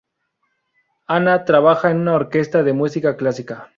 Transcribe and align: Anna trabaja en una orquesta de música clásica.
Anna 1.05 1.45
trabaja 1.45 1.91
en 1.91 1.99
una 2.01 2.15
orquesta 2.15 2.63
de 2.63 2.73
música 2.73 3.17
clásica. 3.17 3.69